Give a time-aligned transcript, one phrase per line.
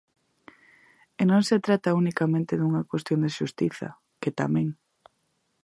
[1.19, 3.87] E non se trata unicamente dunha cuestión de xustiza,
[4.21, 4.67] que tamén.